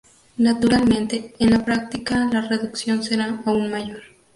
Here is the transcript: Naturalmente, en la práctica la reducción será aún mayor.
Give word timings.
Naturalmente, 0.39 1.35
en 1.37 1.51
la 1.51 1.63
práctica 1.63 2.25
la 2.25 2.41
reducción 2.41 3.03
será 3.03 3.39
aún 3.45 3.69
mayor. 3.69 4.01